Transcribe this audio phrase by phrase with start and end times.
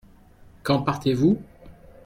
[0.63, 1.39] Quand partez-vous?